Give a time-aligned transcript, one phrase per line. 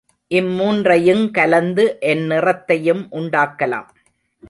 [0.31, 3.89] இம்மூன்றையுங் கலந்து எந்நிறத்தையும் உண்டாக்கலாம்.